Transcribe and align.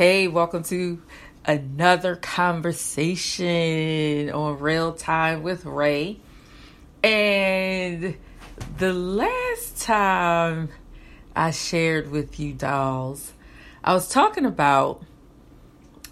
Hey, 0.00 0.28
welcome 0.28 0.62
to 0.62 1.02
another 1.44 2.16
conversation 2.16 4.30
on 4.30 4.58
Real 4.58 4.94
Time 4.94 5.42
with 5.42 5.66
Rae. 5.66 6.18
And 7.04 8.16
the 8.78 8.94
last 8.94 9.82
time 9.82 10.70
I 11.36 11.50
shared 11.50 12.10
with 12.10 12.40
you, 12.40 12.54
dolls, 12.54 13.34
I 13.84 13.92
was 13.92 14.08
talking 14.08 14.46
about 14.46 15.02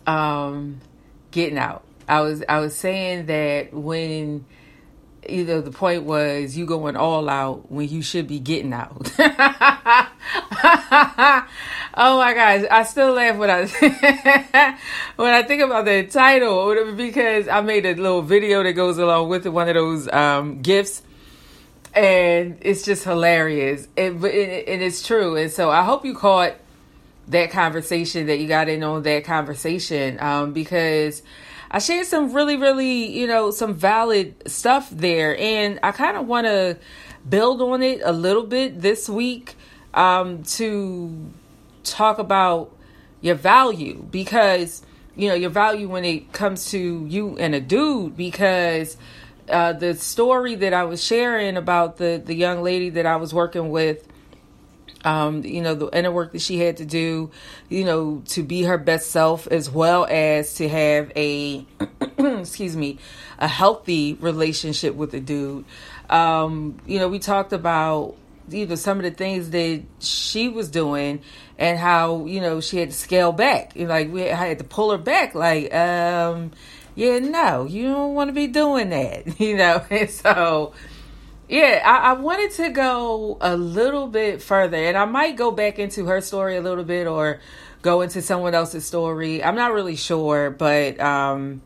um, 0.06 0.82
getting 1.30 1.56
out. 1.56 1.82
I 2.06 2.20
was 2.20 2.44
I 2.46 2.58
was 2.58 2.76
saying 2.76 3.24
that 3.24 3.72
when 3.72 4.44
either 5.26 5.60
the 5.60 5.70
point 5.70 6.04
was 6.04 6.56
you 6.56 6.66
going 6.66 6.96
all 6.96 7.28
out 7.28 7.70
when 7.70 7.88
you 7.88 8.02
should 8.02 8.26
be 8.26 8.38
getting 8.38 8.72
out. 8.72 9.10
oh 11.98 12.18
my 12.18 12.34
gosh, 12.34 12.64
I 12.70 12.84
still 12.84 13.12
laugh 13.12 13.36
when 13.36 13.50
I 13.50 13.66
when 15.16 15.34
I 15.34 15.42
think 15.42 15.62
about 15.62 15.84
the 15.84 16.06
title 16.06 16.94
because 16.94 17.48
I 17.48 17.60
made 17.60 17.86
a 17.86 17.94
little 17.94 18.22
video 18.22 18.62
that 18.62 18.72
goes 18.72 18.98
along 18.98 19.28
with 19.28 19.46
one 19.46 19.68
of 19.68 19.74
those 19.74 20.08
um, 20.12 20.62
gifts, 20.62 21.02
and 21.94 22.58
it's 22.60 22.84
just 22.84 23.04
hilarious. 23.04 23.88
It, 23.96 24.22
it, 24.24 24.68
and 24.68 24.82
it's 24.82 25.06
true, 25.06 25.36
and 25.36 25.50
so 25.50 25.70
I 25.70 25.84
hope 25.84 26.04
you 26.04 26.14
caught 26.14 26.54
that 27.28 27.50
conversation 27.50 28.26
that 28.26 28.38
you 28.38 28.48
got 28.48 28.68
in 28.68 28.82
on 28.82 29.02
that 29.02 29.24
conversation 29.24 30.18
um, 30.20 30.52
because 30.52 31.22
I 31.70 31.78
shared 31.80 32.06
some 32.06 32.32
really, 32.32 32.56
really, 32.56 33.06
you 33.06 33.26
know, 33.26 33.50
some 33.50 33.74
valid 33.74 34.48
stuff 34.50 34.88
there. 34.90 35.36
And 35.38 35.78
I 35.82 35.92
kind 35.92 36.16
of 36.16 36.26
want 36.26 36.46
to 36.46 36.78
build 37.28 37.60
on 37.60 37.82
it 37.82 38.00
a 38.04 38.12
little 38.12 38.44
bit 38.44 38.80
this 38.80 39.08
week 39.08 39.54
um, 39.92 40.42
to 40.44 41.30
talk 41.84 42.18
about 42.18 42.74
your 43.20 43.34
value 43.34 44.06
because, 44.10 44.82
you 45.14 45.28
know, 45.28 45.34
your 45.34 45.50
value 45.50 45.88
when 45.88 46.04
it 46.04 46.32
comes 46.32 46.70
to 46.70 47.06
you 47.08 47.36
and 47.38 47.54
a 47.54 47.60
dude 47.60 48.16
because. 48.16 48.96
Uh, 49.50 49.72
the 49.72 49.94
story 49.94 50.56
that 50.56 50.74
I 50.74 50.84
was 50.84 51.02
sharing 51.02 51.56
about 51.56 51.96
the 51.96 52.22
the 52.22 52.34
young 52.34 52.62
lady 52.62 52.90
that 52.90 53.06
I 53.06 53.16
was 53.16 53.32
working 53.32 53.70
with 53.70 54.06
um, 55.04 55.44
you 55.44 55.62
know, 55.62 55.74
the 55.74 55.88
inner 55.96 56.10
work 56.10 56.32
that 56.32 56.40
she 56.40 56.58
had 56.58 56.78
to 56.78 56.84
do, 56.84 57.30
you 57.68 57.84
know, 57.84 58.22
to 58.26 58.42
be 58.42 58.62
her 58.62 58.78
best 58.78 59.10
self 59.10 59.46
as 59.46 59.70
well 59.70 60.06
as 60.08 60.54
to 60.54 60.68
have 60.68 61.12
a, 61.16 61.64
excuse 62.18 62.76
me, 62.76 62.98
a 63.38 63.48
healthy 63.48 64.14
relationship 64.14 64.94
with 64.94 65.12
the 65.12 65.20
dude. 65.20 65.64
Um, 66.10 66.78
you 66.86 66.98
know, 66.98 67.08
we 67.08 67.18
talked 67.18 67.52
about, 67.52 68.16
you 68.48 68.66
know, 68.66 68.74
some 68.74 68.98
of 68.98 69.04
the 69.04 69.10
things 69.10 69.50
that 69.50 69.82
she 70.00 70.48
was 70.48 70.68
doing 70.70 71.20
and 71.58 71.78
how, 71.78 72.26
you 72.26 72.40
know, 72.40 72.60
she 72.60 72.78
had 72.78 72.90
to 72.90 72.96
scale 72.96 73.32
back. 73.32 73.76
You 73.76 73.86
like, 73.86 74.10
we 74.10 74.22
had 74.22 74.58
to 74.58 74.64
pull 74.64 74.90
her 74.90 74.98
back. 74.98 75.34
Like, 75.34 75.72
um, 75.74 76.52
yeah, 76.94 77.20
no, 77.20 77.64
you 77.64 77.84
don't 77.84 78.14
want 78.14 78.28
to 78.28 78.32
be 78.32 78.48
doing 78.48 78.90
that, 78.90 79.38
you 79.40 79.56
know, 79.56 79.84
and 79.90 80.10
so, 80.10 80.72
yeah, 81.48 81.82
I, 81.84 82.10
I, 82.10 82.12
wanted 82.12 82.50
to 82.52 82.68
go 82.70 83.38
a 83.40 83.56
little 83.56 84.06
bit 84.06 84.42
further, 84.42 84.76
and 84.76 84.96
I 84.96 85.06
might 85.06 85.36
go 85.36 85.50
back 85.50 85.78
into 85.78 86.06
her 86.06 86.20
story 86.20 86.56
a 86.56 86.60
little 86.60 86.84
bit, 86.84 87.06
or 87.06 87.40
go 87.80 88.02
into 88.02 88.20
someone 88.20 88.54
else's 88.54 88.84
story. 88.84 89.42
I'm 89.42 89.54
not 89.54 89.72
really 89.72 89.96
sure, 89.96 90.50
but 90.50 91.00
um, 91.00 91.62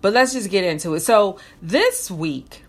but 0.00 0.12
let's 0.12 0.32
just 0.32 0.50
get 0.50 0.64
into 0.64 0.94
it. 0.94 1.00
So 1.00 1.38
this 1.60 2.10
week, 2.10 2.64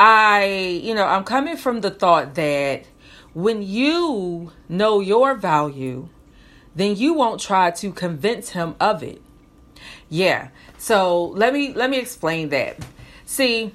I, 0.00 0.80
you 0.82 0.94
know, 0.94 1.04
I'm 1.04 1.24
coming 1.24 1.56
from 1.56 1.82
the 1.82 1.90
thought 1.90 2.34
that 2.34 2.84
when 3.32 3.62
you 3.62 4.52
know 4.68 5.00
your 5.00 5.34
value, 5.34 6.08
then 6.74 6.96
you 6.96 7.14
won't 7.14 7.40
try 7.40 7.70
to 7.70 7.92
convince 7.92 8.50
him 8.50 8.74
of 8.80 9.02
it. 9.02 9.22
Yeah. 10.08 10.48
So 10.78 11.26
let 11.26 11.52
me 11.52 11.72
let 11.74 11.90
me 11.90 11.98
explain 11.98 12.48
that. 12.48 12.84
See 13.24 13.72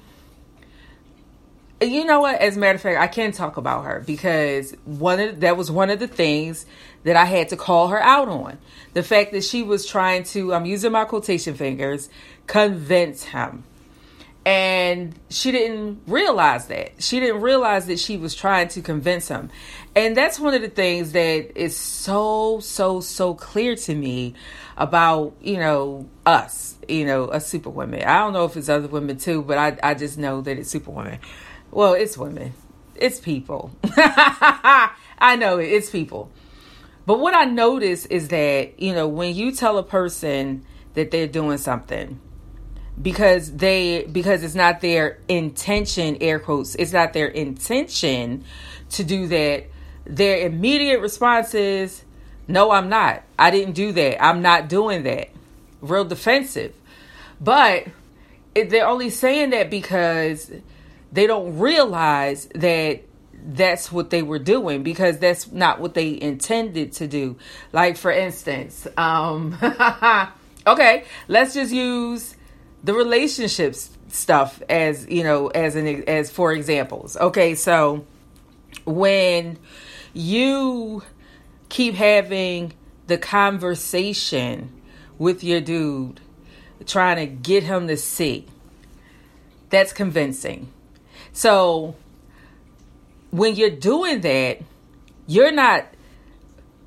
you 1.80 2.04
know 2.04 2.20
what? 2.20 2.40
As 2.40 2.56
a 2.56 2.60
matter 2.60 2.76
of 2.76 2.80
fact, 2.80 3.00
I 3.00 3.06
can 3.06 3.32
talk 3.32 3.56
about 3.56 3.84
her 3.84 4.02
because 4.06 4.74
one 4.84 5.20
of 5.20 5.40
that 5.40 5.56
was 5.56 5.70
one 5.70 5.90
of 5.90 5.98
the 5.98 6.08
things 6.08 6.66
that 7.04 7.16
I 7.16 7.24
had 7.24 7.50
to 7.50 7.56
call 7.56 7.88
her 7.88 8.00
out 8.00 8.28
on. 8.28 8.58
The 8.94 9.02
fact 9.02 9.32
that 9.32 9.44
she 9.44 9.62
was 9.62 9.86
trying 9.86 10.24
to, 10.24 10.54
I'm 10.54 10.64
using 10.64 10.92
my 10.92 11.04
quotation 11.04 11.54
fingers, 11.54 12.08
convince 12.46 13.24
him. 13.24 13.64
And 14.46 15.18
she 15.30 15.52
didn't 15.52 16.02
realize 16.06 16.66
that. 16.66 17.02
She 17.02 17.18
didn't 17.18 17.40
realize 17.40 17.86
that 17.86 17.98
she 17.98 18.18
was 18.18 18.34
trying 18.34 18.68
to 18.68 18.82
convince 18.82 19.28
him. 19.28 19.50
And 19.96 20.14
that's 20.14 20.38
one 20.38 20.52
of 20.52 20.60
the 20.60 20.68
things 20.68 21.12
that 21.12 21.58
is 21.58 21.76
so, 21.76 22.60
so, 22.60 23.00
so 23.00 23.34
clear 23.34 23.74
to 23.74 23.94
me 23.94 24.34
about, 24.76 25.34
you 25.40 25.56
know, 25.56 26.08
us, 26.26 26.76
you 26.88 27.06
know, 27.06 27.30
a 27.30 27.40
superwoman. 27.40 28.02
I 28.02 28.18
don't 28.18 28.34
know 28.34 28.44
if 28.44 28.56
it's 28.56 28.68
other 28.68 28.88
women 28.88 29.16
too, 29.16 29.42
but 29.42 29.56
I, 29.56 29.78
I 29.82 29.94
just 29.94 30.18
know 30.18 30.42
that 30.42 30.58
it's 30.58 30.70
superwoman. 30.70 31.20
Well, 31.74 31.94
it's 31.94 32.16
women. 32.16 32.54
It's 32.94 33.18
people. 33.18 33.72
I 33.84 35.36
know 35.36 35.58
it. 35.58 35.64
It's 35.64 35.90
people. 35.90 36.30
But 37.04 37.18
what 37.18 37.34
I 37.34 37.46
notice 37.46 38.06
is 38.06 38.28
that, 38.28 38.78
you 38.80 38.94
know, 38.94 39.08
when 39.08 39.34
you 39.34 39.50
tell 39.50 39.76
a 39.76 39.82
person 39.82 40.64
that 40.94 41.10
they're 41.10 41.26
doing 41.26 41.58
something 41.58 42.20
because 43.02 43.56
they 43.56 44.04
because 44.04 44.44
it's 44.44 44.54
not 44.54 44.82
their 44.82 45.18
intention, 45.26 46.16
air 46.20 46.38
quotes, 46.38 46.76
it's 46.76 46.92
not 46.92 47.12
their 47.12 47.26
intention 47.26 48.44
to 48.90 49.02
do 49.02 49.26
that, 49.26 49.64
their 50.06 50.46
immediate 50.46 51.00
response 51.00 51.54
is, 51.54 52.04
No, 52.46 52.70
I'm 52.70 52.88
not. 52.88 53.24
I 53.36 53.50
didn't 53.50 53.74
do 53.74 53.90
that. 53.90 54.24
I'm 54.24 54.42
not 54.42 54.68
doing 54.68 55.02
that. 55.02 55.30
Real 55.80 56.04
defensive. 56.04 56.72
But 57.40 57.88
they're 58.54 58.86
only 58.86 59.10
saying 59.10 59.50
that 59.50 59.70
because 59.70 60.52
they 61.14 61.28
don't 61.28 61.58
realize 61.58 62.46
that 62.56 63.02
that's 63.46 63.92
what 63.92 64.10
they 64.10 64.22
were 64.22 64.38
doing 64.38 64.82
because 64.82 65.18
that's 65.18 65.52
not 65.52 65.80
what 65.80 65.94
they 65.94 66.20
intended 66.20 66.92
to 66.92 67.06
do. 67.06 67.36
Like 67.72 67.96
for 67.96 68.10
instance, 68.10 68.86
um 68.96 69.56
okay, 70.66 71.04
let's 71.28 71.54
just 71.54 71.72
use 71.72 72.34
the 72.82 72.94
relationships 72.94 73.90
stuff 74.08 74.60
as, 74.68 75.06
you 75.08 75.22
know, 75.22 75.48
as 75.48 75.76
an 75.76 75.86
as 76.08 76.30
for 76.30 76.52
examples. 76.52 77.16
Okay, 77.16 77.54
so 77.54 78.04
when 78.84 79.56
you 80.12 81.02
keep 81.68 81.94
having 81.94 82.72
the 83.06 83.18
conversation 83.18 84.72
with 85.18 85.44
your 85.44 85.60
dude 85.60 86.20
trying 86.86 87.16
to 87.16 87.26
get 87.26 87.62
him 87.62 87.86
to 87.86 87.96
see 87.96 88.46
that's 89.70 89.92
convincing 89.92 90.68
so 91.34 91.96
when 93.32 93.56
you're 93.56 93.68
doing 93.68 94.20
that, 94.20 94.60
you're 95.26 95.52
not 95.52 95.84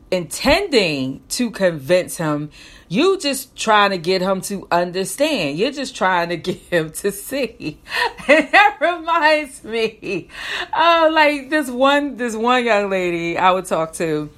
intending 0.09 1.21
to 1.27 1.51
convince 1.51 2.15
him. 2.15 2.49
You 2.87 3.19
just 3.19 3.57
trying 3.57 3.91
to 3.91 3.97
get 3.97 4.21
him 4.21 4.39
to 4.41 4.65
understand. 4.71 5.59
You're 5.59 5.73
just 5.73 5.97
trying 5.97 6.29
to 6.29 6.37
get 6.37 6.55
him 6.55 6.91
to 6.91 7.11
see. 7.11 7.79
And 8.29 8.51
that 8.51 8.77
reminds 8.81 9.63
me, 9.63 10.27
uh, 10.73 11.09
like 11.13 11.49
this 11.49 11.69
one, 11.69 12.17
this 12.17 12.35
one 12.35 12.65
young 12.65 12.89
lady 12.89 13.37
I 13.37 13.51
would 13.51 13.63
talk 13.63 13.93
to, 13.93 14.29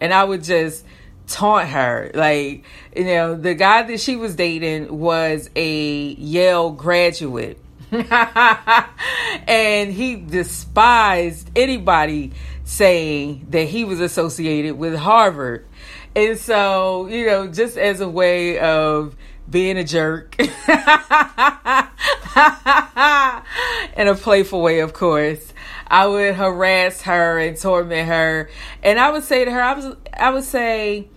and 0.00 0.14
I 0.14 0.24
would 0.24 0.42
just 0.42 0.82
taunt 1.26 1.68
her. 1.68 2.10
Like, 2.14 2.64
you 2.96 3.04
know, 3.04 3.34
the 3.34 3.54
guy 3.54 3.82
that 3.82 4.00
she 4.00 4.16
was 4.16 4.34
dating 4.34 4.98
was 4.98 5.50
a 5.54 6.14
Yale 6.14 6.70
graduate. 6.70 7.58
and 9.46 9.92
he 9.92 10.16
despised 10.16 11.50
anybody 11.54 12.32
saying 12.64 13.46
that 13.50 13.64
he 13.64 13.84
was 13.84 14.00
associated 14.00 14.76
with 14.76 14.96
Harvard. 14.96 15.66
And 16.16 16.38
so, 16.38 17.06
you 17.06 17.26
know, 17.26 17.46
just 17.48 17.76
as 17.76 18.00
a 18.00 18.08
way 18.08 18.58
of 18.58 19.14
being 19.48 19.76
a 19.76 19.84
jerk 19.84 20.34
in 20.38 20.48
a 24.08 24.14
playful 24.14 24.60
way, 24.60 24.80
of 24.80 24.92
course. 24.92 25.52
I 25.86 26.06
would 26.06 26.34
harass 26.34 27.02
her 27.02 27.38
and 27.38 27.56
torment 27.56 28.08
her. 28.08 28.50
And 28.82 28.98
I 28.98 29.10
would 29.10 29.22
say 29.22 29.44
to 29.44 29.50
her, 29.50 29.62
I 29.62 29.74
was 29.74 29.94
I 30.18 30.30
would 30.30 30.44
say, 30.44 31.08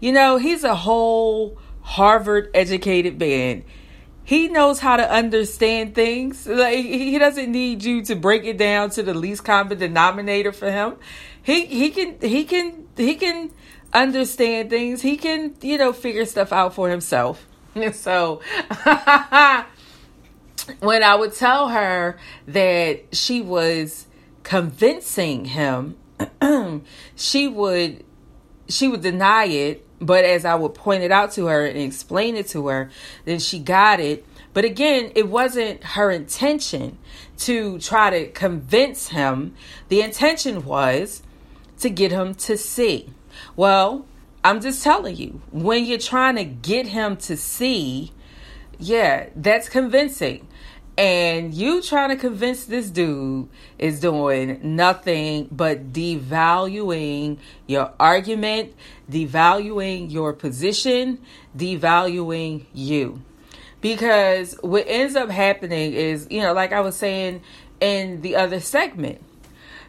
you 0.00 0.12
know, 0.12 0.38
he's 0.38 0.64
a 0.64 0.74
whole 0.74 1.58
Harvard 1.82 2.50
educated 2.54 3.20
man 3.20 3.64
he 4.24 4.48
knows 4.48 4.80
how 4.80 4.96
to 4.96 5.10
understand 5.10 5.94
things. 5.94 6.46
Like 6.46 6.84
he 6.84 7.18
doesn't 7.18 7.52
need 7.52 7.84
you 7.84 8.02
to 8.04 8.16
break 8.16 8.44
it 8.44 8.56
down 8.56 8.90
to 8.90 9.02
the 9.02 9.14
least 9.14 9.44
common 9.44 9.78
denominator 9.78 10.52
for 10.52 10.70
him. 10.70 10.96
He 11.42 11.66
he 11.66 11.90
can 11.90 12.18
he 12.20 12.44
can 12.44 12.88
he 12.96 13.14
can 13.16 13.50
understand 13.92 14.70
things. 14.70 15.02
He 15.02 15.16
can, 15.16 15.54
you 15.60 15.78
know, 15.78 15.92
figure 15.92 16.24
stuff 16.24 16.52
out 16.52 16.74
for 16.74 16.88
himself. 16.88 17.46
so 17.92 18.40
when 20.80 21.02
I 21.02 21.14
would 21.14 21.34
tell 21.34 21.68
her 21.68 22.18
that 22.46 23.14
she 23.14 23.42
was 23.42 24.06
convincing 24.42 25.44
him, 25.46 25.96
she 27.14 27.48
would 27.48 28.04
she 28.68 28.88
would 28.88 29.02
deny 29.02 29.44
it 29.44 29.86
But 30.04 30.24
as 30.24 30.44
I 30.44 30.54
would 30.54 30.74
point 30.74 31.02
it 31.02 31.10
out 31.10 31.32
to 31.32 31.46
her 31.46 31.64
and 31.64 31.78
explain 31.78 32.36
it 32.36 32.48
to 32.48 32.68
her, 32.68 32.90
then 33.24 33.38
she 33.38 33.58
got 33.58 34.00
it. 34.00 34.26
But 34.52 34.64
again, 34.64 35.12
it 35.14 35.28
wasn't 35.28 35.82
her 35.82 36.10
intention 36.10 36.98
to 37.38 37.78
try 37.78 38.10
to 38.10 38.30
convince 38.30 39.08
him. 39.08 39.54
The 39.88 40.02
intention 40.02 40.64
was 40.64 41.22
to 41.80 41.88
get 41.88 42.12
him 42.12 42.34
to 42.34 42.56
see. 42.58 43.10
Well, 43.56 44.06
I'm 44.44 44.60
just 44.60 44.82
telling 44.82 45.16
you, 45.16 45.40
when 45.50 45.86
you're 45.86 45.98
trying 45.98 46.36
to 46.36 46.44
get 46.44 46.86
him 46.88 47.16
to 47.16 47.36
see, 47.36 48.12
yeah, 48.78 49.30
that's 49.34 49.70
convincing. 49.70 50.46
And 50.96 51.52
you 51.52 51.82
trying 51.82 52.10
to 52.10 52.16
convince 52.16 52.66
this 52.66 52.88
dude 52.88 53.48
is 53.78 53.98
doing 53.98 54.60
nothing 54.76 55.48
but 55.50 55.92
devaluing 55.92 57.38
your 57.66 57.92
argument, 57.98 58.74
devaluing 59.10 60.12
your 60.12 60.32
position, 60.32 61.18
devaluing 61.56 62.66
you. 62.72 63.22
Because 63.80 64.54
what 64.62 64.84
ends 64.86 65.16
up 65.16 65.30
happening 65.30 65.94
is, 65.94 66.28
you 66.30 66.40
know, 66.40 66.52
like 66.52 66.72
I 66.72 66.80
was 66.80 66.94
saying 66.94 67.42
in 67.80 68.20
the 68.20 68.36
other 68.36 68.60
segment, 68.60 69.20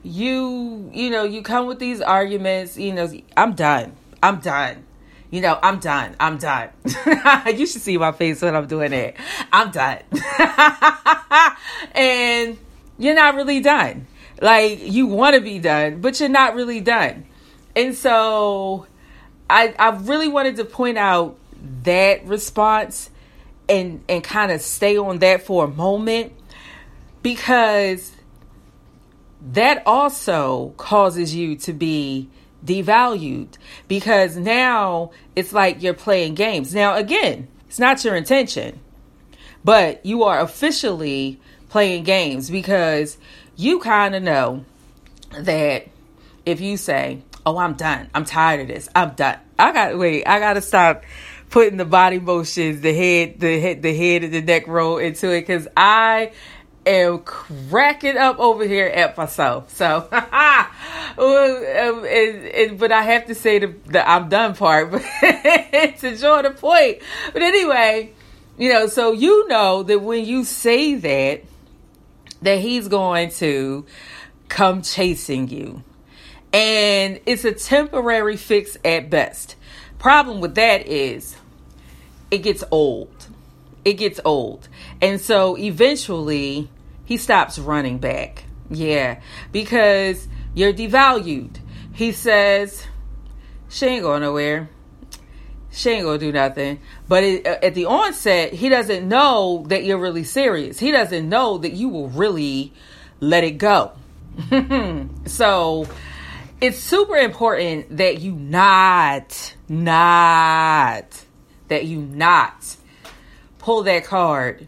you, 0.01 0.89
you 0.91 1.11
know, 1.11 1.23
you 1.23 1.43
come 1.43 1.67
with 1.67 1.77
these 1.77 2.01
arguments, 2.01 2.77
you 2.77 2.93
know, 2.93 3.11
I'm 3.37 3.53
done. 3.53 3.95
I'm 4.23 4.39
done 4.39 4.85
you 5.31 5.41
know, 5.41 5.59
I'm 5.61 5.79
done. 5.79 6.15
I'm 6.19 6.37
done. 6.37 6.69
you 7.47 7.65
should 7.65 7.81
see 7.81 7.97
my 7.97 8.11
face 8.11 8.41
when 8.41 8.55
I'm 8.55 8.67
doing 8.67 8.93
it. 8.93 9.15
I'm 9.51 9.71
done. 9.71 9.99
and 11.95 12.57
you're 12.97 13.15
not 13.15 13.35
really 13.35 13.59
done. 13.59 14.07
Like 14.41 14.81
you 14.81 15.07
want 15.07 15.35
to 15.35 15.41
be 15.41 15.59
done, 15.59 16.01
but 16.01 16.19
you're 16.19 16.29
not 16.29 16.55
really 16.55 16.81
done. 16.81 17.25
And 17.75 17.95
so 17.95 18.87
I 19.49 19.73
I 19.77 19.89
really 19.89 20.27
wanted 20.27 20.57
to 20.57 20.65
point 20.65 20.97
out 20.97 21.37
that 21.83 22.25
response 22.25 23.09
and 23.67 24.03
and 24.07 24.23
kind 24.23 24.51
of 24.51 24.61
stay 24.61 24.97
on 24.97 25.19
that 25.19 25.43
for 25.43 25.65
a 25.65 25.67
moment 25.67 26.33
because 27.21 28.11
that 29.53 29.83
also 29.85 30.73
causes 30.77 31.33
you 31.33 31.55
to 31.55 31.73
be 31.73 32.29
devalued 32.65 33.57
because 33.87 34.37
now 34.37 35.11
it's 35.35 35.53
like 35.53 35.81
you're 35.81 35.93
playing 35.93 36.35
games. 36.35 36.73
Now, 36.73 36.95
again, 36.95 37.47
it's 37.67 37.79
not 37.79 38.03
your 38.03 38.15
intention, 38.15 38.79
but 39.63 40.05
you 40.05 40.23
are 40.23 40.39
officially 40.39 41.39
playing 41.69 42.03
games 42.03 42.49
because 42.49 43.17
you 43.55 43.79
kind 43.79 44.15
of 44.15 44.23
know 44.23 44.65
that 45.39 45.87
if 46.45 46.61
you 46.61 46.77
say, 46.77 47.21
Oh, 47.47 47.57
I'm 47.57 47.73
done, 47.73 48.09
I'm 48.15 48.25
tired 48.25 48.61
of 48.61 48.67
this, 48.67 48.89
I'm 48.95 49.11
done. 49.11 49.37
I 49.59 49.71
got 49.71 49.97
wait, 49.97 50.25
I 50.25 50.39
gotta 50.39 50.61
stop 50.61 51.03
putting 51.49 51.77
the 51.77 51.85
body 51.85 52.19
motions, 52.19 52.81
the 52.81 52.93
head, 52.93 53.39
the 53.39 53.59
head, 53.59 53.81
the 53.81 53.95
head 53.95 54.23
and 54.23 54.33
the 54.33 54.41
neck 54.41 54.67
roll 54.67 54.97
into 54.97 55.29
it 55.29 55.41
because 55.41 55.67
I 55.77 56.31
am 56.85 57.19
cracking 57.19 58.17
up 58.17 58.39
over 58.39 58.65
here 58.65 58.87
at 58.87 59.17
myself. 59.17 59.75
So, 59.75 60.07
um, 60.11 62.05
and, 62.05 62.45
and, 62.45 62.79
but 62.79 62.91
I 62.91 63.01
have 63.03 63.25
to 63.27 63.35
say 63.35 63.59
the, 63.59 63.75
the 63.85 64.07
I'm 64.07 64.29
done 64.29 64.55
part 64.55 64.91
to 64.91 66.17
draw 66.19 66.41
the 66.41 66.53
point. 66.55 66.99
But 67.33 67.41
anyway, 67.41 68.13
you 68.57 68.71
know, 68.71 68.87
so 68.87 69.11
you 69.11 69.47
know 69.47 69.83
that 69.83 69.99
when 69.99 70.25
you 70.25 70.43
say 70.43 70.95
that, 70.95 71.43
that 72.41 72.59
he's 72.59 72.87
going 72.87 73.31
to 73.31 73.85
come 74.49 74.81
chasing 74.81 75.49
you. 75.49 75.83
And 76.53 77.19
it's 77.25 77.43
a 77.43 77.51
temporary 77.51 78.37
fix 78.37 78.77
at 78.85 79.09
best. 79.09 79.55
Problem 79.99 80.39
with 80.39 80.55
that 80.55 80.87
is 80.87 81.35
it 82.31 82.39
gets 82.39 82.63
old. 82.71 83.27
It 83.83 83.93
gets 83.93 84.19
old. 84.23 84.69
And 85.01 85.19
so 85.19 85.57
eventually 85.57 86.69
he 87.05 87.17
stops 87.17 87.57
running 87.59 87.99
back. 87.99 88.45
Yeah, 88.69 89.21
because 89.51 90.27
you're 90.53 90.73
devalued. 90.73 91.57
He 91.93 92.11
says, 92.11 92.87
she 93.69 93.85
ain't 93.85 94.01
going 94.03 94.21
nowhere. 94.21 94.69
She 95.71 95.91
ain't 95.91 96.05
gonna 96.05 96.17
do 96.17 96.31
nothing. 96.31 96.79
But 97.07 97.23
it, 97.23 97.45
uh, 97.45 97.57
at 97.61 97.75
the 97.75 97.85
onset, 97.85 98.53
he 98.53 98.69
doesn't 98.69 99.07
know 99.07 99.65
that 99.67 99.83
you're 99.83 99.97
really 99.97 100.23
serious. 100.23 100.79
He 100.79 100.91
doesn't 100.91 101.27
know 101.27 101.57
that 101.59 101.73
you 101.73 101.89
will 101.89 102.09
really 102.09 102.73
let 103.19 103.43
it 103.43 103.57
go. 103.57 103.91
so 105.25 105.87
it's 106.61 106.79
super 106.79 107.17
important 107.17 107.97
that 107.97 108.21
you 108.21 108.31
not, 108.31 109.55
not, 109.67 111.25
that 111.67 111.85
you 111.85 111.99
not 111.99 112.77
pull 113.59 113.83
that 113.83 114.05
card 114.05 114.67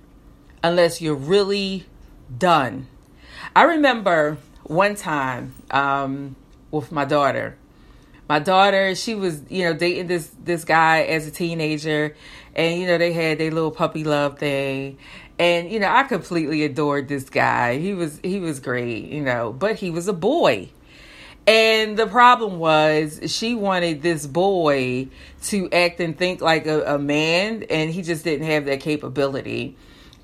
unless 0.63 1.01
you're 1.01 1.15
really 1.15 1.85
done. 2.35 2.87
I 3.55 3.63
remember 3.63 4.37
one 4.63 4.95
time 4.95 5.55
um, 5.71 6.35
with 6.71 6.91
my 6.91 7.05
daughter. 7.05 7.57
My 8.29 8.39
daughter, 8.39 8.93
she 8.93 9.15
was, 9.15 9.41
you 9.49 9.63
know, 9.63 9.73
dating 9.73 10.07
this 10.07 10.29
this 10.43 10.65
guy 10.65 11.03
as 11.03 11.27
a 11.27 11.31
teenager, 11.31 12.15
and 12.55 12.79
you 12.79 12.85
know 12.85 12.97
they 12.97 13.13
had 13.13 13.37
their 13.37 13.51
little 13.51 13.71
puppy 13.71 14.03
love 14.03 14.37
thing, 14.37 14.97
and 15.39 15.71
you 15.71 15.79
know 15.79 15.89
I 15.89 16.03
completely 16.03 16.63
adored 16.63 17.07
this 17.07 17.29
guy. 17.29 17.77
He 17.77 17.93
was 17.93 18.19
he 18.23 18.39
was 18.39 18.59
great, 18.59 19.05
you 19.05 19.21
know, 19.21 19.53
but 19.53 19.77
he 19.77 19.89
was 19.89 20.07
a 20.07 20.13
boy. 20.13 20.69
And 21.47 21.97
the 21.97 22.07
problem 22.07 22.59
was, 22.59 23.21
she 23.27 23.55
wanted 23.55 24.01
this 24.01 24.27
boy 24.27 25.07
to 25.43 25.69
act 25.71 26.01
and 26.01 26.17
think 26.17 26.41
like 26.41 26.67
a, 26.67 26.95
a 26.95 26.99
man, 26.99 27.63
and 27.69 27.89
he 27.89 28.01
just 28.01 28.25
didn't 28.25 28.47
have 28.47 28.65
that 28.65 28.81
capability. 28.81 29.77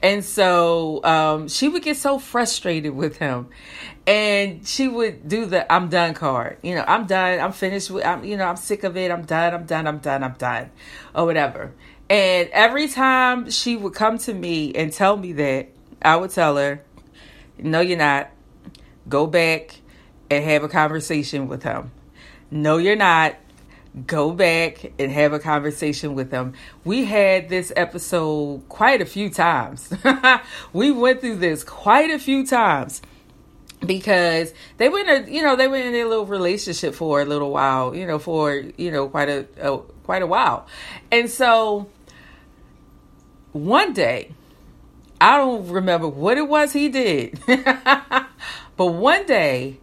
And 0.04 0.24
so 0.24 1.02
um, 1.06 1.48
she 1.48 1.70
would 1.70 1.82
get 1.82 1.96
so 1.96 2.20
frustrated 2.20 2.94
with 2.94 3.18
him. 3.18 3.48
And 4.06 4.68
she 4.68 4.90
would 4.90 5.30
do 5.30 5.46
the 5.46 5.72
I'm 5.72 5.88
done 5.88 6.14
card. 6.14 6.58
You 6.62 6.76
know, 6.76 6.84
I'm 6.86 7.08
done. 7.08 7.40
I'm 7.40 7.54
finished 7.54 7.90
with, 7.90 8.06
I'm, 8.06 8.26
you 8.26 8.36
know, 8.36 8.44
I'm 8.44 8.58
sick 8.58 8.84
of 8.84 8.98
it. 8.98 9.10
I'm 9.10 9.24
done. 9.24 9.54
I'm 9.54 9.66
done. 9.66 9.88
I'm 9.88 10.00
done. 10.00 10.24
I'm 10.26 10.34
done. 10.34 10.72
Or 11.16 11.26
whatever. 11.26 11.72
And 12.10 12.50
every 12.50 12.90
time 12.90 13.50
she 13.50 13.78
would 13.78 13.94
come 13.94 14.18
to 14.20 14.34
me 14.34 14.74
and 14.76 14.92
tell 14.92 15.16
me 15.16 15.32
that, 15.34 15.70
I 16.02 16.18
would 16.18 16.32
tell 16.32 16.58
her, 16.58 16.84
no, 17.58 17.80
you're 17.80 17.98
not. 17.98 18.30
Go 19.08 19.26
back 19.26 19.80
and 20.30 20.44
have 20.44 20.64
a 20.64 20.70
conversation 20.70 21.48
with 21.48 21.64
him. 21.64 21.92
No, 22.52 22.78
you're 22.78 22.98
not 22.98 23.36
go 24.08 24.32
back 24.32 24.92
and 24.98 25.12
have 25.12 25.34
a 25.34 25.40
conversation 25.40 26.16
with 26.16 26.32
them. 26.32 26.54
We 26.84 27.06
had 27.06 27.50
this 27.50 27.72
episode 27.76 28.68
quite 28.68 29.02
a 29.02 29.06
few 29.06 29.30
times. 29.30 29.94
we 30.74 30.92
went 30.92 31.22
through 31.22 31.38
this 31.38 31.64
quite 31.64 32.10
a 32.10 32.18
few 32.18 32.46
times 32.46 33.02
because 33.86 34.54
they 34.78 34.90
went 34.90 35.10
in, 35.10 35.34
you 35.34 35.44
know, 35.44 35.56
they 35.56 35.68
went 35.68 35.86
in 35.86 35.94
their 35.94 36.08
little 36.08 36.26
relationship 36.26 36.96
for 36.96 37.22
a 37.22 37.26
little 37.26 37.52
while, 37.52 37.96
you 37.96 38.08
know, 38.08 38.18
for, 38.18 38.64
you 38.78 38.92
know, 38.92 39.08
quite 39.10 39.30
a, 39.30 39.46
a 39.62 39.78
quite 40.04 40.22
a 40.22 40.28
while. 40.28 40.66
And 41.12 41.30
so 41.30 41.88
one 43.52 43.94
day, 43.94 44.32
I 45.22 45.38
don't 45.38 45.68
remember 45.70 46.08
what 46.08 46.38
it 46.38 46.48
was 46.48 46.74
he 46.74 46.90
did. 46.90 47.40
but 47.46 48.88
one 48.88 49.26
day 49.26 49.80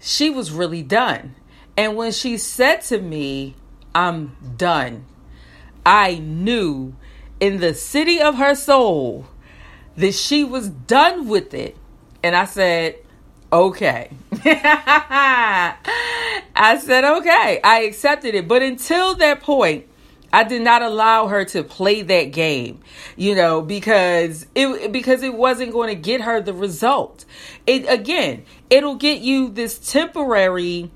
she 0.00 0.28
was 0.28 0.50
really 0.50 0.82
done 0.82 1.36
and 1.76 1.96
when 1.96 2.12
she 2.12 2.38
said 2.38 2.82
to 2.82 3.00
me, 3.00 3.54
I'm 3.94 4.36
done, 4.56 5.06
I 5.84 6.16
knew 6.18 6.94
in 7.40 7.60
the 7.60 7.74
city 7.74 8.20
of 8.20 8.36
her 8.36 8.54
soul 8.54 9.26
that 9.96 10.14
she 10.14 10.44
was 10.44 10.68
done 10.68 11.28
with 11.28 11.54
it. 11.54 11.76
And 12.22 12.34
I 12.34 12.44
said, 12.46 12.96
okay. 13.52 14.10
I 16.56 16.78
said, 16.80 17.04
okay. 17.04 17.60
I 17.62 17.82
accepted 17.82 18.34
it. 18.34 18.48
But 18.48 18.62
until 18.62 19.14
that 19.16 19.40
point, 19.40 19.86
I 20.32 20.42
did 20.42 20.62
not 20.62 20.82
allow 20.82 21.28
her 21.28 21.44
to 21.46 21.62
play 21.62 22.02
that 22.02 22.32
game, 22.32 22.80
you 23.14 23.36
know, 23.36 23.62
because 23.62 24.46
it 24.56 24.90
because 24.90 25.22
it 25.22 25.32
wasn't 25.32 25.70
going 25.70 25.90
to 25.90 25.94
get 25.94 26.22
her 26.22 26.40
the 26.40 26.52
result. 26.52 27.24
It 27.68 27.88
again, 27.88 28.44
it'll 28.68 28.96
get 28.96 29.20
you 29.20 29.48
this 29.48 29.78
temporary 29.92 30.90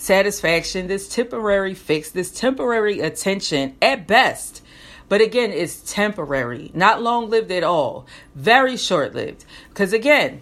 satisfaction, 0.00 0.86
this 0.86 1.08
temporary 1.08 1.74
fix, 1.74 2.10
this 2.10 2.30
temporary 2.30 3.00
attention 3.00 3.76
at 3.82 4.06
best. 4.06 4.62
But 5.10 5.20
again, 5.20 5.50
it's 5.50 5.92
temporary, 5.92 6.70
not 6.72 7.02
long 7.02 7.28
lived 7.28 7.50
at 7.50 7.62
all, 7.62 8.06
very 8.34 8.76
short 8.76 9.14
lived. 9.14 9.44
Because 9.68 9.92
again, 9.92 10.40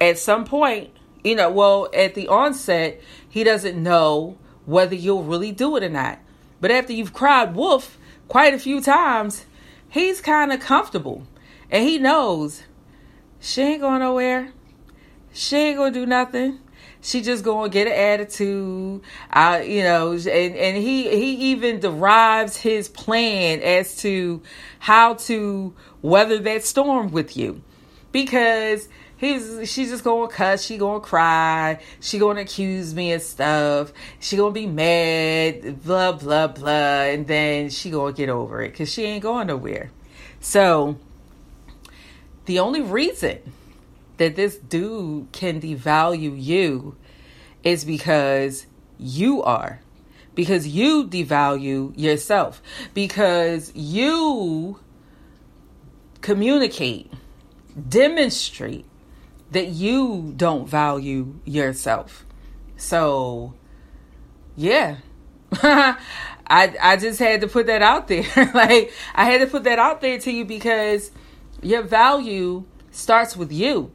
at 0.00 0.18
some 0.18 0.44
point, 0.44 0.90
you 1.24 1.34
know, 1.34 1.50
well, 1.50 1.88
at 1.94 2.14
the 2.14 2.28
onset, 2.28 3.00
he 3.28 3.44
doesn't 3.44 3.82
know 3.82 4.36
whether 4.66 4.94
you'll 4.94 5.22
really 5.22 5.52
do 5.52 5.76
it 5.76 5.82
or 5.82 5.88
not. 5.88 6.18
But 6.60 6.70
after 6.70 6.92
you've 6.92 7.14
cried 7.14 7.54
wolf 7.54 7.96
quite 8.28 8.52
a 8.52 8.58
few 8.58 8.82
times, 8.82 9.46
he's 9.88 10.20
kind 10.20 10.52
of 10.52 10.60
comfortable 10.60 11.26
and 11.70 11.88
he 11.88 11.98
knows 11.98 12.64
she 13.40 13.62
ain't 13.62 13.80
going 13.80 14.00
nowhere. 14.00 14.52
She 15.32 15.56
ain't 15.56 15.78
gonna 15.78 15.92
do 15.92 16.04
nothing. 16.04 16.58
She 17.02 17.20
just 17.20 17.44
gonna 17.44 17.68
get 17.68 17.86
an 17.88 17.92
attitude. 17.92 19.02
Uh, 19.30 19.60
you 19.64 19.82
know, 19.82 20.12
and, 20.12 20.26
and 20.26 20.76
he 20.76 21.10
he 21.10 21.52
even 21.52 21.80
derives 21.80 22.56
his 22.56 22.88
plan 22.88 23.60
as 23.60 23.96
to 23.98 24.40
how 24.78 25.14
to 25.14 25.74
weather 26.00 26.38
that 26.38 26.64
storm 26.64 27.10
with 27.10 27.36
you. 27.36 27.60
Because 28.12 28.88
he's 29.16 29.70
she's 29.70 29.90
just 29.90 30.04
gonna 30.04 30.28
cuss, 30.28 30.62
she 30.62 30.78
gonna 30.78 31.00
cry, 31.00 31.80
she 32.00 32.18
gonna 32.18 32.42
accuse 32.42 32.94
me 32.94 33.12
of 33.12 33.22
stuff, 33.22 33.92
she 34.20 34.36
gonna 34.36 34.52
be 34.52 34.66
mad, 34.66 35.82
blah 35.82 36.12
blah 36.12 36.46
blah, 36.46 37.02
and 37.02 37.26
then 37.26 37.68
she 37.68 37.90
gonna 37.90 38.12
get 38.12 38.28
over 38.28 38.62
it 38.62 38.70
because 38.70 38.90
she 38.90 39.02
ain't 39.04 39.22
going 39.22 39.48
nowhere. 39.48 39.90
So 40.40 40.98
the 42.44 42.60
only 42.60 42.80
reason 42.80 43.40
that 44.16 44.36
this 44.36 44.56
dude 44.56 45.30
can 45.32 45.60
devalue 45.60 46.34
you 46.40 46.96
is 47.62 47.84
because 47.84 48.66
you 48.98 49.42
are. 49.42 49.80
Because 50.34 50.66
you 50.66 51.06
devalue 51.06 51.92
yourself. 51.96 52.62
Because 52.94 53.72
you 53.74 54.78
communicate, 56.20 57.10
demonstrate 57.88 58.86
that 59.50 59.68
you 59.68 60.32
don't 60.36 60.66
value 60.66 61.34
yourself. 61.44 62.24
So, 62.76 63.54
yeah. 64.56 64.96
I 66.52 66.74
I 66.80 66.96
just 66.96 67.18
had 67.18 67.40
to 67.42 67.48
put 67.48 67.66
that 67.66 67.82
out 67.82 68.08
there. 68.08 68.24
like 68.54 68.92
I 69.14 69.24
had 69.24 69.40
to 69.40 69.46
put 69.46 69.64
that 69.64 69.78
out 69.78 70.00
there 70.00 70.18
to 70.18 70.30
you 70.30 70.44
because 70.44 71.10
your 71.62 71.82
value 71.82 72.64
starts 72.90 73.36
with 73.36 73.52
you. 73.52 73.90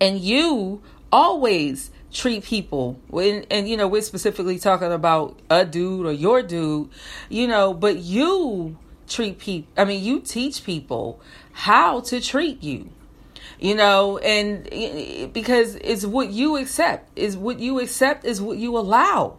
And 0.00 0.18
you 0.18 0.82
always 1.12 1.90
treat 2.12 2.42
people 2.42 3.00
when 3.08 3.44
and 3.50 3.68
you 3.68 3.76
know 3.76 3.86
we're 3.86 4.02
specifically 4.02 4.58
talking 4.58 4.90
about 4.90 5.38
a 5.48 5.64
dude 5.64 6.06
or 6.06 6.10
your 6.10 6.42
dude 6.42 6.88
you 7.28 7.46
know 7.46 7.72
but 7.72 7.98
you 7.98 8.76
treat 9.06 9.38
people 9.38 9.70
i 9.76 9.84
mean 9.84 10.02
you 10.02 10.18
teach 10.18 10.64
people 10.64 11.20
how 11.52 12.00
to 12.00 12.20
treat 12.20 12.60
you 12.64 12.90
you 13.60 13.74
know 13.74 14.18
and 14.18 15.32
because 15.32 15.76
it's 15.76 16.04
what 16.04 16.30
you 16.30 16.56
accept 16.56 17.10
is 17.16 17.36
what 17.36 17.58
you 17.58 17.78
accept 17.80 18.24
is 18.24 18.40
what 18.40 18.58
you 18.58 18.76
allow. 18.76 19.36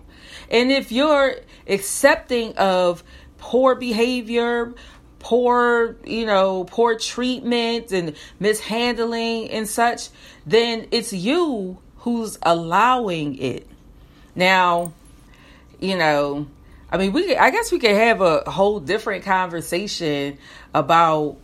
And 0.50 0.72
if 0.72 0.92
you're 0.92 1.36
accepting 1.68 2.56
of 2.58 3.04
poor 3.38 3.76
behavior 3.76 4.74
poor, 5.22 5.96
you 6.04 6.26
know, 6.26 6.66
poor 6.66 6.98
treatment 6.98 7.92
and 7.92 8.16
mishandling 8.40 9.50
and 9.52 9.68
such, 9.68 10.10
then 10.46 10.88
it's 10.92 11.14
you 11.14 11.78
who's 11.98 12.38
allowing 12.42 13.38
it. 13.38 13.68
Now, 14.36 14.94
you 15.80 15.98
know, 15.98 16.48
I 16.92 16.98
mean, 16.98 17.14
we 17.14 17.36
I 17.36 17.52
guess 17.52 17.72
we 17.72 17.80
could 17.80 17.96
have 17.96 18.22
a 18.22 18.50
whole 18.50 18.80
different 18.80 19.24
conversation 19.24 20.38
about 20.74 21.38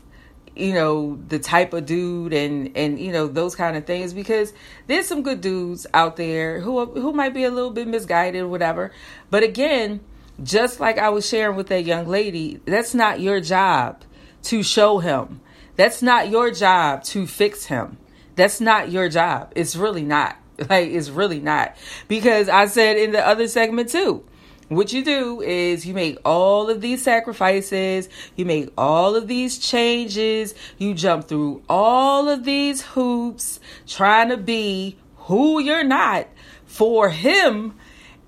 you 0.55 0.73
know 0.73 1.19
the 1.27 1.39
type 1.39 1.73
of 1.73 1.85
dude 1.85 2.33
and 2.33 2.75
and 2.75 2.99
you 2.99 3.11
know 3.11 3.27
those 3.27 3.55
kind 3.55 3.77
of 3.77 3.85
things 3.85 4.13
because 4.13 4.53
there's 4.87 5.07
some 5.07 5.21
good 5.21 5.39
dudes 5.39 5.85
out 5.93 6.15
there 6.15 6.59
who 6.59 6.83
who 6.85 7.13
might 7.13 7.33
be 7.33 7.43
a 7.43 7.51
little 7.51 7.69
bit 7.69 7.87
misguided 7.87 8.41
or 8.41 8.47
whatever 8.47 8.91
but 9.29 9.43
again 9.43 9.99
just 10.43 10.79
like 10.79 10.97
I 10.97 11.09
was 11.09 11.27
sharing 11.27 11.55
with 11.55 11.67
that 11.67 11.85
young 11.85 12.07
lady, 12.07 12.59
that's 12.65 12.93
not 12.93 13.19
your 13.19 13.39
job 13.39 14.03
to 14.43 14.63
show 14.63 14.99
him. 14.99 15.41
That's 15.75 16.01
not 16.01 16.29
your 16.29 16.51
job 16.51 17.03
to 17.05 17.27
fix 17.27 17.65
him. 17.65 17.97
That's 18.35 18.61
not 18.61 18.91
your 18.91 19.09
job. 19.09 19.51
It's 19.55 19.75
really 19.75 20.03
not. 20.03 20.37
Like, 20.71 20.89
it's 20.89 21.09
really 21.09 21.39
not. 21.39 21.77
Because 22.07 22.49
I 22.49 22.65
said 22.65 22.97
in 22.97 23.11
the 23.11 23.23
other 23.23 23.47
segment 23.47 23.89
too, 23.89 24.25
what 24.69 24.91
you 24.91 25.03
do 25.03 25.39
is 25.39 25.85
you 25.85 25.93
make 25.93 26.17
all 26.25 26.69
of 26.71 26.81
these 26.81 27.03
sacrifices, 27.03 28.09
you 28.35 28.43
make 28.43 28.73
all 28.77 29.15
of 29.15 29.27
these 29.27 29.59
changes, 29.59 30.55
you 30.79 30.95
jump 30.95 31.27
through 31.27 31.61
all 31.69 32.27
of 32.27 32.43
these 32.43 32.81
hoops 32.81 33.59
trying 33.85 34.29
to 34.29 34.37
be 34.37 34.97
who 35.15 35.59
you're 35.59 35.83
not 35.83 36.27
for 36.65 37.09
him 37.09 37.75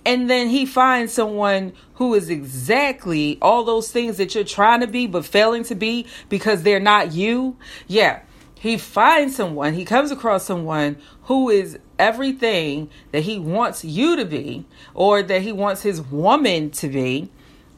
and 0.06 0.30
then 0.30 0.50
he 0.50 0.66
finds 0.66 1.14
someone 1.14 1.74
who 1.96 2.14
is 2.14 2.30
exactly 2.30 3.38
all 3.42 3.64
those 3.64 3.92
things 3.92 4.18
that 4.18 4.34
you're 4.34 4.44
trying 4.44 4.80
to 4.80 4.88
be 4.88 5.08
but 5.08 5.26
failing 5.26 5.64
to 5.66 5.76
be 5.76 6.06
because 6.30 6.64
they're 6.64 6.80
not 6.80 7.14
you. 7.14 7.58
Yeah. 7.88 8.22
He 8.56 8.78
finds 8.78 9.36
someone, 9.36 9.74
he 9.74 9.86
comes 9.86 10.12
across 10.12 10.46
someone 10.46 10.98
who 11.24 11.50
is 11.50 11.80
everything 11.98 12.90
that 13.12 13.22
he 13.22 13.40
wants 13.40 13.86
you 13.86 14.18
to 14.18 14.26
be 14.26 14.66
or 14.94 15.24
that 15.24 15.42
he 15.42 15.52
wants 15.52 15.82
his 15.82 16.02
woman 16.02 16.72
to 16.72 16.90
be 16.90 17.30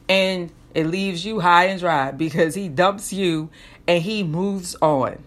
and 0.08 0.50
it 0.74 0.86
leaves 0.86 1.24
you 1.24 1.40
high 1.40 1.66
and 1.66 1.78
dry 1.78 2.10
because 2.10 2.54
he 2.54 2.68
dumps 2.68 3.12
you 3.12 3.50
and 3.86 4.02
he 4.02 4.24
moves 4.24 4.74
on 4.80 5.22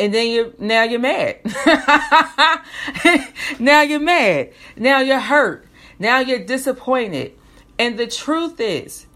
and 0.00 0.14
then 0.14 0.30
you're 0.30 0.50
now 0.58 0.82
you're 0.82 0.98
mad. 0.98 1.36
now 3.60 3.82
you're 3.82 4.00
mad. 4.00 4.52
Now 4.76 5.00
you're 5.00 5.20
hurt. 5.20 5.66
Now 6.00 6.18
you're 6.18 6.44
disappointed. 6.44 7.38
And 7.78 7.96
the 7.96 8.08
truth 8.08 8.58
is, 8.58 9.06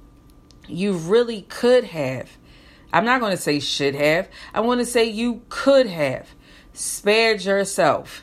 you 0.69 0.93
really 0.93 1.43
could 1.43 1.85
have. 1.85 2.31
I'm 2.93 3.05
not 3.05 3.21
going 3.21 3.33
to 3.33 3.43
say 3.43 3.59
should 3.59 3.97
have. 3.97 4.29
I 4.55 4.61
want 4.61 4.81
to 4.81 4.87
say 4.87 5.05
you 5.05 5.43
could 5.49 5.89
have 5.89 6.29
spared 6.73 7.43
yourself 7.43 8.23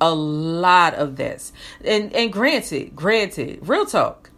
a 0.00 0.14
lot 0.14 0.94
of 0.94 1.16
this. 1.16 1.52
And 1.84 2.12
and 2.14 2.32
granted, 2.32 2.96
granted, 2.96 3.58
real 3.62 3.84
talk. 3.84 4.30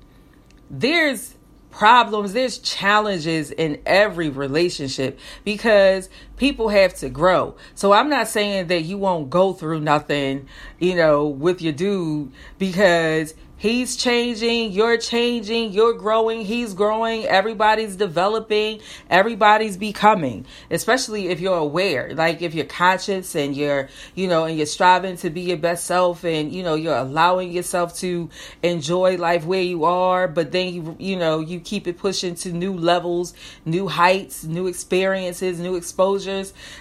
There's 0.70 1.36
problems, 1.70 2.32
there's 2.32 2.58
challenges 2.58 3.50
in 3.50 3.80
every 3.86 4.28
relationship 4.28 5.18
because 5.44 6.08
people 6.40 6.70
have 6.70 6.94
to 6.94 7.10
grow. 7.10 7.54
So 7.74 7.92
I'm 7.92 8.08
not 8.08 8.26
saying 8.26 8.68
that 8.68 8.80
you 8.84 8.96
won't 8.96 9.28
go 9.28 9.52
through 9.52 9.80
nothing, 9.80 10.48
you 10.78 10.96
know, 10.96 11.28
with 11.28 11.60
your 11.60 11.74
dude 11.74 12.32
because 12.58 13.34
He's 13.60 13.94
changing, 13.94 14.72
you're 14.72 14.96
changing, 14.96 15.72
you're 15.72 15.92
growing, 15.92 16.46
he's 16.46 16.72
growing, 16.72 17.26
everybody's 17.26 17.94
developing, 17.94 18.80
everybody's 19.10 19.76
becoming, 19.76 20.46
especially 20.70 21.28
if 21.28 21.40
you're 21.40 21.58
aware, 21.58 22.14
like 22.14 22.40
if 22.40 22.54
you're 22.54 22.64
conscious 22.64 23.34
and 23.34 23.54
you're, 23.54 23.90
you 24.14 24.28
know, 24.28 24.46
and 24.46 24.56
you're 24.56 24.64
striving 24.64 25.18
to 25.18 25.28
be 25.28 25.42
your 25.42 25.58
best 25.58 25.84
self 25.84 26.24
and, 26.24 26.54
you 26.54 26.62
know, 26.62 26.74
you're 26.74 26.96
allowing 26.96 27.52
yourself 27.52 27.94
to 27.98 28.30
enjoy 28.62 29.18
life 29.18 29.44
where 29.44 29.60
you 29.60 29.84
are, 29.84 30.26
but 30.26 30.52
then 30.52 30.72
you, 30.72 30.96
you 30.98 31.16
know, 31.16 31.40
you 31.40 31.60
keep 31.60 31.86
it 31.86 31.98
pushing 31.98 32.34
to 32.36 32.52
new 32.52 32.72
levels, 32.72 33.34
new 33.66 33.88
heights, 33.88 34.42
new 34.42 34.68
experiences, 34.68 35.60
new 35.60 35.76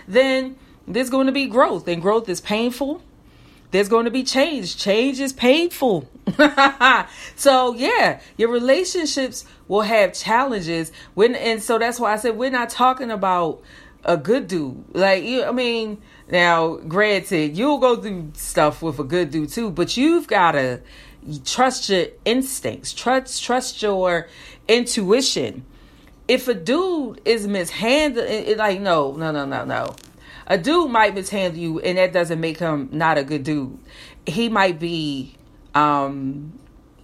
then 0.08 0.56
there's 0.88 1.10
going 1.10 1.27
to 1.27 1.32
be 1.32 1.48
growth 1.48 1.88
and 1.88 2.01
growth 2.01 2.27
is 2.29 2.41
painful 2.41 3.01
there's 3.72 3.89
going 3.89 4.06
to 4.06 4.12
be 4.12 4.24
change. 4.24 4.77
Change 4.77 5.20
is 5.20 5.32
painful. 5.32 6.10
so 7.36 7.74
yeah, 7.75 8.20
your 8.38 8.50
relationships 8.50 9.46
will 9.68 9.82
have 9.82 10.13
challenges. 10.13 10.91
When 11.13 11.36
and 11.36 11.62
so 11.62 11.77
that's 11.77 12.00
why 12.00 12.13
I 12.13 12.18
said 12.18 12.36
we're 12.36 12.50
not 12.50 12.70
talking 12.70 13.12
about 13.12 13.62
a 14.03 14.18
good 14.18 14.48
dude. 14.48 14.84
Like 14.96 15.24
you, 15.24 15.44
I 15.44 15.51
mean, 15.51 16.01
now 16.32 16.77
granted, 16.77 17.58
you'll 17.58 17.77
go 17.77 17.96
through 17.96 18.32
stuff 18.36 18.82
with 18.82 18.98
a 19.00 19.03
good 19.03 19.29
dude 19.29 19.50
too, 19.50 19.70
but 19.70 19.96
you've 19.98 20.27
got 20.27 20.53
to 20.53 20.82
trust 21.46 21.89
your 21.89 22.08
instincts. 22.25 22.91
Trust 22.91 23.44
trust 23.44 23.82
your 23.84 24.27
intuition. 24.68 25.63
If 26.29 26.48
a 26.48 26.53
dude 26.53 27.19
is 27.25 27.45
mishandled, 27.45 28.57
like 28.57 28.79
no, 28.79 29.12
no, 29.17 29.31
no, 29.31 29.45
no, 29.45 29.65
no 29.65 29.95
a 30.50 30.57
dude 30.57 30.89
might 30.89 31.13
mishandle 31.13 31.59
you, 31.59 31.79
and 31.79 31.98
that 31.98 32.12
doesn't 32.12 32.39
make 32.39 32.57
him 32.57 32.89
not 32.91 33.17
a 33.19 33.24
good 33.24 33.43
dude. 33.43 33.77
He 34.25 34.50
might 34.50 34.79
be 34.79 35.36
um, 35.75 36.57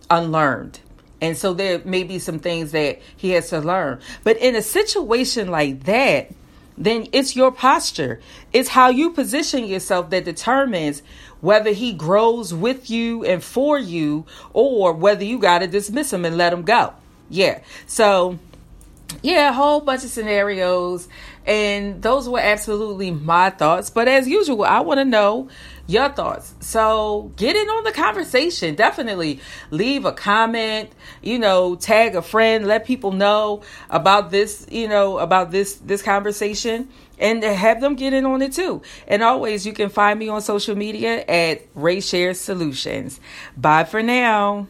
unlearned. 0.09 0.79
And 1.21 1.37
so 1.37 1.53
there 1.53 1.79
may 1.85 2.03
be 2.03 2.17
some 2.17 2.39
things 2.39 2.71
that 2.71 2.99
he 3.15 3.31
has 3.31 3.49
to 3.49 3.59
learn. 3.59 3.99
But 4.23 4.37
in 4.37 4.55
a 4.55 4.63
situation 4.63 5.49
like 5.49 5.83
that, 5.83 6.31
then 6.77 7.07
it's 7.13 7.35
your 7.35 7.51
posture. 7.51 8.19
It's 8.51 8.69
how 8.69 8.89
you 8.89 9.11
position 9.11 9.65
yourself 9.65 10.09
that 10.09 10.25
determines 10.25 11.03
whether 11.39 11.71
he 11.71 11.93
grows 11.93 12.53
with 12.53 12.89
you 12.89 13.23
and 13.23 13.43
for 13.43 13.77
you 13.77 14.25
or 14.53 14.91
whether 14.91 15.23
you 15.23 15.37
got 15.37 15.59
to 15.59 15.67
dismiss 15.67 16.11
him 16.11 16.25
and 16.25 16.35
let 16.35 16.51
him 16.51 16.63
go. 16.63 16.93
Yeah. 17.29 17.61
So 17.85 18.39
yeah, 19.21 19.49
a 19.49 19.53
whole 19.53 19.81
bunch 19.81 20.03
of 20.03 20.09
scenarios. 20.09 21.07
And 21.45 22.01
those 22.01 22.27
were 22.27 22.39
absolutely 22.39 23.11
my 23.11 23.51
thoughts. 23.51 23.89
But 23.89 24.07
as 24.07 24.27
usual, 24.27 24.63
I 24.63 24.79
want 24.79 24.99
to 24.99 25.05
know 25.05 25.49
your 25.87 26.09
thoughts. 26.09 26.55
So 26.59 27.31
get 27.35 27.55
in 27.55 27.67
on 27.69 27.83
the 27.83 27.91
conversation. 27.91 28.73
Definitely 28.73 29.39
leave 29.69 30.05
a 30.05 30.11
comment, 30.11 30.91
you 31.21 31.37
know, 31.37 31.75
tag 31.75 32.15
a 32.15 32.23
friend, 32.23 32.65
let 32.65 32.85
people 32.85 33.11
know 33.11 33.61
about 33.91 34.31
this, 34.31 34.65
you 34.71 34.87
know, 34.87 35.19
about 35.19 35.51
this 35.51 35.75
this 35.75 36.01
conversation 36.01 36.89
and 37.19 37.43
have 37.43 37.79
them 37.81 37.95
get 37.95 38.13
in 38.13 38.25
on 38.25 38.41
it 38.41 38.53
too. 38.53 38.81
And 39.07 39.21
always 39.21 39.65
you 39.65 39.73
can 39.73 39.89
find 39.89 40.17
me 40.17 40.29
on 40.29 40.41
social 40.41 40.75
media 40.75 41.23
at 41.27 41.61
Rae 41.75 41.99
Shares 41.99 42.39
Solutions. 42.39 43.19
Bye 43.55 43.83
for 43.83 44.01
now. 44.01 44.67